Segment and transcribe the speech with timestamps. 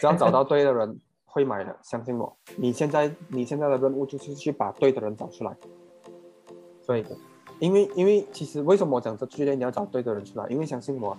[0.00, 2.36] 只要找到对的人会买的，相信我。
[2.56, 5.56] 你现在你现在的任务就是去把对的人找出来。
[6.80, 7.04] 所以，
[7.58, 9.54] 因为因为其实为什么我讲这句呢？
[9.54, 11.16] 你要找对的人出来，因为相信我，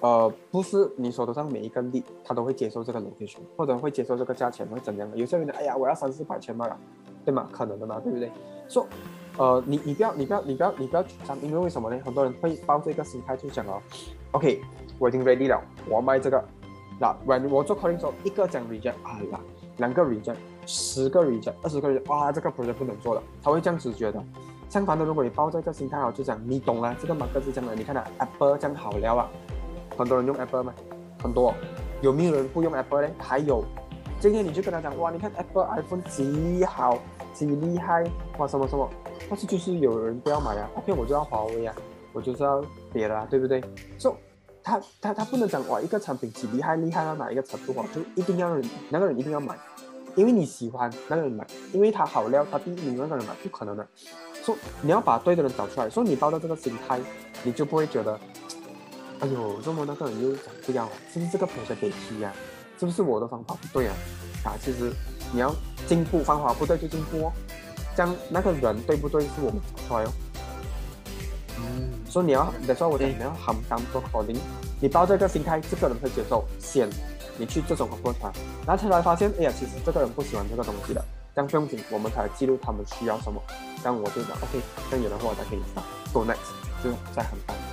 [0.00, 5.16] 呃，不是你手头上每一个利他都会接受这个 location，或者会接受这个价钱，会怎样的？
[5.16, 6.68] 有些人哎呀，我要三四百千嘛，
[7.24, 7.48] 对吗？
[7.50, 8.30] 可能的嘛，对不对？
[8.68, 8.86] 说，
[9.38, 12.00] 呃，你你不要你不要你不要你不要紧张，因为为什么呢？
[12.04, 13.82] 很多人会抱这个心态就讲哦
[14.30, 14.60] ，OK，
[15.00, 16.42] 我已经 ready 了，我要卖这个。
[17.26, 19.40] 那我做 calling 做一个讲 reject 啊啦，
[19.78, 24.22] 两个 reject，十个 reject，二十个 reject，哇，这个 project 不能做了，他会这样子觉得。
[24.68, 27.74] 相反的，如果你抱着这个心态哦，就讲你懂了，这个马克是这样的。
[27.74, 29.28] 你看啊，Apple 这样好聊啊，
[29.98, 30.72] 很多人用 Apple 吗？
[31.20, 31.52] 很多，
[32.00, 33.08] 有没有人不用 Apple 呢？
[33.18, 33.64] 还有，
[34.20, 36.98] 今天你就跟他讲，哇，你看 Apple iPhone 极好，
[37.34, 38.04] 极厉害，
[38.38, 38.88] 哇，什么什么，
[39.28, 41.74] 但是就是有人不要买啊，OK，我就要华为啊，
[42.12, 43.60] 我就是要别的啊，对不对？
[43.98, 44.16] 说。
[44.62, 49.56] 他他他不能讲哇，一个产品几厉害厉害到哪一个程度啊，就一定要人那个人一定要买，
[50.14, 53.86] 因为你喜欢那个人买，因为他好料，他第一名那个人买不可能的。
[54.44, 57.00] 说你要把对的人找出来，说你抱着这个心态，
[57.44, 58.18] 你就不会觉得，
[59.20, 62.32] 哎呦，这么那个人又讲不要，是不是这个朋友得踢啊？
[62.78, 63.94] 是不是我的方法不对啊？
[64.44, 64.90] 啊，其实
[65.32, 65.54] 你要
[65.86, 67.32] 进步，方法不对就进步哦，
[67.96, 70.12] 这样那个人对不对是我们找出来哦。
[72.08, 74.36] 所以你要，你说我讲你要很当做口令，
[74.80, 76.88] 你抱这个心态，这个人会接受，先
[77.38, 78.30] 你去这种过程，
[78.66, 81.02] 然后后来发现，哎呀，其实这个人不喜欢这个东西的，
[81.34, 83.40] 这样不用紧，我们才记录他们需要什么，
[83.82, 84.60] 这样我就讲，OK，
[84.90, 85.82] 这样有的话我再给你上
[86.12, 86.52] ，Go next，
[86.84, 87.71] 就再很单。